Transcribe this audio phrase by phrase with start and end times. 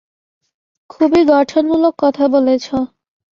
[0.89, 2.75] খুবই গঠনমূলক কথা বলেছো।